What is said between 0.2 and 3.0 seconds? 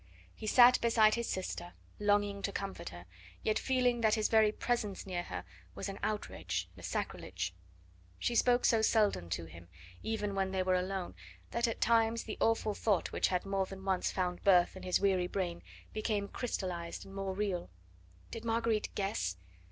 He sat beside his sister, longing to comfort